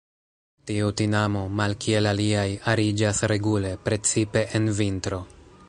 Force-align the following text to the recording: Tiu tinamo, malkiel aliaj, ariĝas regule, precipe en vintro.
Tiu 0.69 0.87
tinamo, 1.01 1.43
malkiel 1.59 2.09
aliaj, 2.13 2.47
ariĝas 2.73 3.21
regule, 3.33 3.75
precipe 3.87 4.47
en 4.61 4.67
vintro. 4.81 5.25